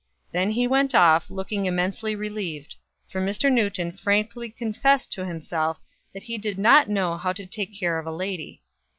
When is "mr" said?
3.21-3.51